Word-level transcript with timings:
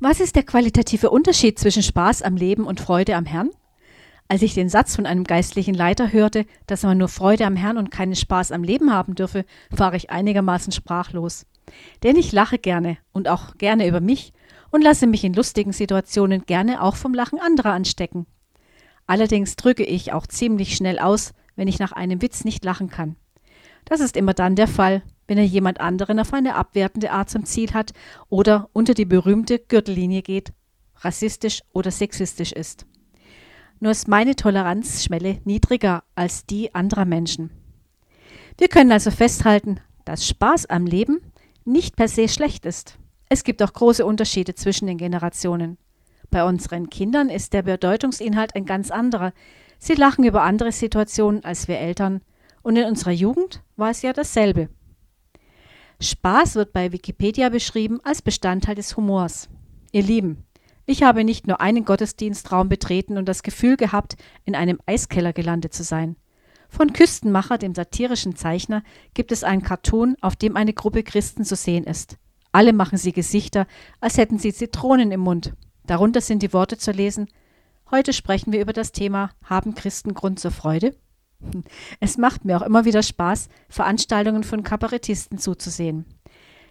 Was 0.00 0.20
ist 0.20 0.36
der 0.36 0.42
qualitative 0.42 1.10
Unterschied 1.10 1.58
zwischen 1.58 1.82
Spaß 1.82 2.22
am 2.22 2.36
Leben 2.36 2.64
und 2.64 2.80
Freude 2.80 3.16
am 3.16 3.26
Herrn? 3.26 3.50
Als 4.28 4.42
ich 4.42 4.54
den 4.54 4.68
Satz 4.68 4.96
von 4.96 5.04
einem 5.04 5.24
geistlichen 5.24 5.74
Leiter 5.74 6.12
hörte, 6.12 6.46
dass 6.66 6.82
man 6.84 6.96
nur 6.96 7.08
Freude 7.08 7.44
am 7.44 7.56
Herrn 7.56 7.76
und 7.76 7.90
keinen 7.90 8.16
Spaß 8.16 8.50
am 8.52 8.64
Leben 8.64 8.92
haben 8.92 9.14
dürfe, 9.14 9.44
war 9.70 9.92
ich 9.94 10.10
einigermaßen 10.10 10.72
sprachlos. 10.72 11.46
Denn 12.02 12.16
ich 12.16 12.32
lache 12.32 12.58
gerne 12.58 12.96
und 13.12 13.28
auch 13.28 13.58
gerne 13.58 13.86
über 13.86 14.00
mich 14.00 14.32
und 14.70 14.82
lasse 14.82 15.06
mich 15.06 15.22
in 15.22 15.34
lustigen 15.34 15.72
Situationen 15.72 16.46
gerne 16.46 16.82
auch 16.82 16.96
vom 16.96 17.14
Lachen 17.14 17.38
anderer 17.38 17.72
anstecken. 17.72 18.26
Allerdings 19.06 19.56
drücke 19.56 19.84
ich 19.84 20.12
auch 20.12 20.26
ziemlich 20.26 20.76
schnell 20.76 20.98
aus, 20.98 21.34
wenn 21.56 21.68
ich 21.68 21.78
nach 21.78 21.92
einem 21.92 22.22
Witz 22.22 22.44
nicht 22.44 22.64
lachen 22.64 22.88
kann. 22.88 23.16
Das 23.84 24.00
ist 24.00 24.16
immer 24.16 24.32
dann 24.32 24.56
der 24.56 24.68
Fall, 24.68 25.02
wenn 25.32 25.38
er 25.38 25.44
jemand 25.44 25.80
anderen 25.80 26.20
auf 26.20 26.34
eine 26.34 26.56
abwertende 26.56 27.10
Art 27.10 27.30
zum 27.30 27.46
Ziel 27.46 27.72
hat 27.72 27.94
oder 28.28 28.68
unter 28.74 28.92
die 28.92 29.06
berühmte 29.06 29.58
Gürtellinie 29.58 30.20
geht, 30.20 30.52
rassistisch 30.96 31.62
oder 31.72 31.90
sexistisch 31.90 32.52
ist. 32.52 32.84
Nur 33.80 33.92
ist 33.92 34.08
meine 34.08 34.36
Toleranzschwelle 34.36 35.40
niedriger 35.46 36.04
als 36.14 36.44
die 36.44 36.74
anderer 36.74 37.06
Menschen. 37.06 37.48
Wir 38.58 38.68
können 38.68 38.92
also 38.92 39.10
festhalten, 39.10 39.80
dass 40.04 40.28
Spaß 40.28 40.66
am 40.66 40.84
Leben 40.84 41.22
nicht 41.64 41.96
per 41.96 42.08
se 42.08 42.28
schlecht 42.28 42.66
ist. 42.66 42.98
Es 43.30 43.42
gibt 43.42 43.62
auch 43.62 43.72
große 43.72 44.04
Unterschiede 44.04 44.54
zwischen 44.54 44.86
den 44.86 44.98
Generationen. 44.98 45.78
Bei 46.30 46.44
unseren 46.44 46.90
Kindern 46.90 47.30
ist 47.30 47.54
der 47.54 47.62
Bedeutungsinhalt 47.62 48.54
ein 48.54 48.66
ganz 48.66 48.90
anderer. 48.90 49.32
Sie 49.78 49.94
lachen 49.94 50.26
über 50.26 50.42
andere 50.42 50.72
Situationen 50.72 51.42
als 51.42 51.68
wir 51.68 51.78
Eltern. 51.78 52.20
Und 52.60 52.76
in 52.76 52.84
unserer 52.84 53.12
Jugend 53.12 53.62
war 53.76 53.88
es 53.88 54.02
ja 54.02 54.12
dasselbe. 54.12 54.68
Spaß 56.02 56.56
wird 56.56 56.72
bei 56.72 56.92
Wikipedia 56.92 57.48
beschrieben 57.48 58.00
als 58.02 58.22
Bestandteil 58.22 58.74
des 58.74 58.96
Humors. 58.96 59.48
Ihr 59.92 60.02
Lieben, 60.02 60.44
ich 60.84 61.02
habe 61.02 61.22
nicht 61.22 61.46
nur 61.46 61.60
einen 61.60 61.84
Gottesdienstraum 61.84 62.68
betreten 62.68 63.16
und 63.16 63.26
das 63.26 63.42
Gefühl 63.42 63.76
gehabt, 63.76 64.16
in 64.44 64.54
einem 64.54 64.80
Eiskeller 64.86 65.32
gelandet 65.32 65.74
zu 65.74 65.84
sein. 65.84 66.16
Von 66.68 66.92
Küstenmacher, 66.92 67.58
dem 67.58 67.74
satirischen 67.74 68.34
Zeichner, 68.34 68.82
gibt 69.14 69.30
es 69.30 69.44
einen 69.44 69.62
Cartoon, 69.62 70.16
auf 70.20 70.34
dem 70.34 70.56
eine 70.56 70.72
Gruppe 70.72 71.02
Christen 71.02 71.44
zu 71.44 71.54
sehen 71.54 71.84
ist. 71.84 72.16
Alle 72.50 72.72
machen 72.72 72.98
sie 72.98 73.12
Gesichter, 73.12 73.66
als 74.00 74.18
hätten 74.18 74.38
sie 74.38 74.52
Zitronen 74.52 75.12
im 75.12 75.20
Mund. 75.20 75.54
Darunter 75.86 76.20
sind 76.20 76.42
die 76.42 76.52
Worte 76.52 76.78
zu 76.78 76.90
lesen 76.90 77.28
Heute 77.92 78.14
sprechen 78.14 78.54
wir 78.54 78.60
über 78.62 78.72
das 78.72 78.92
Thema 78.92 79.32
Haben 79.44 79.74
Christen 79.74 80.14
Grund 80.14 80.40
zur 80.40 80.50
Freude? 80.50 80.96
Es 82.00 82.18
macht 82.18 82.44
mir 82.44 82.56
auch 82.56 82.62
immer 82.62 82.84
wieder 82.84 83.02
Spaß, 83.02 83.48
Veranstaltungen 83.68 84.44
von 84.44 84.62
Kabarettisten 84.62 85.38
zuzusehen. 85.38 86.04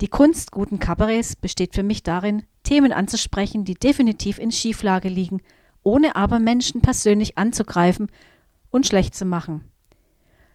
Die 0.00 0.08
Kunst 0.08 0.52
guten 0.52 0.78
Kabarets 0.78 1.36
besteht 1.36 1.74
für 1.74 1.82
mich 1.82 2.02
darin, 2.02 2.44
Themen 2.62 2.92
anzusprechen, 2.92 3.64
die 3.64 3.74
definitiv 3.74 4.38
in 4.38 4.50
Schieflage 4.50 5.08
liegen, 5.08 5.40
ohne 5.82 6.16
aber 6.16 6.38
Menschen 6.38 6.80
persönlich 6.80 7.38
anzugreifen 7.38 8.10
und 8.70 8.86
schlecht 8.86 9.14
zu 9.14 9.24
machen. 9.24 9.64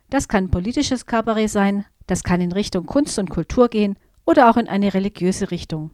Das 0.09 0.27
kann 0.27 0.51
politisches 0.51 1.05
Kabarett 1.05 1.49
sein, 1.49 1.85
das 2.07 2.23
kann 2.23 2.41
in 2.41 2.51
Richtung 2.51 2.85
Kunst 2.85 3.19
und 3.19 3.29
Kultur 3.29 3.69
gehen 3.69 3.97
oder 4.25 4.49
auch 4.49 4.57
in 4.57 4.67
eine 4.67 4.93
religiöse 4.93 5.51
Richtung. 5.51 5.91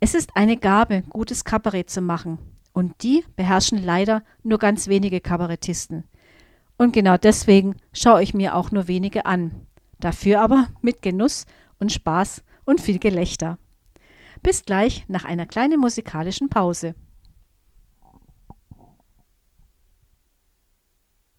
Es 0.00 0.14
ist 0.14 0.36
eine 0.36 0.56
Gabe, 0.56 1.02
gutes 1.08 1.44
Kabarett 1.44 1.88
zu 1.88 2.00
machen, 2.00 2.38
und 2.72 3.02
die 3.02 3.24
beherrschen 3.36 3.82
leider 3.82 4.22
nur 4.42 4.58
ganz 4.58 4.88
wenige 4.88 5.20
Kabarettisten. 5.20 6.04
Und 6.76 6.92
genau 6.92 7.16
deswegen 7.16 7.76
schaue 7.92 8.22
ich 8.22 8.34
mir 8.34 8.54
auch 8.54 8.70
nur 8.70 8.88
wenige 8.88 9.26
an. 9.26 9.66
Dafür 10.00 10.40
aber 10.40 10.68
mit 10.82 11.02
Genuss 11.02 11.46
und 11.78 11.92
Spaß 11.92 12.42
und 12.64 12.80
viel 12.80 12.98
Gelächter. 12.98 13.58
Bis 14.42 14.64
gleich 14.64 15.04
nach 15.08 15.24
einer 15.24 15.46
kleinen 15.46 15.80
musikalischen 15.80 16.48
Pause. 16.48 16.94